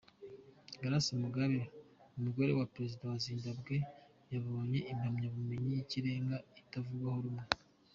Grace 0.81 1.11
Mugabe, 1.23 1.59
umugore 2.17 2.51
wa 2.59 2.65
perezida 2.73 3.03
wa 3.09 3.17
Zimbabwe 3.25 3.75
yabonye 4.33 4.79
impamyabumenyi 4.91 5.69
y'ikirenga 5.75 6.37
itavugwaho 6.61 7.19
rumwe. 7.25 7.45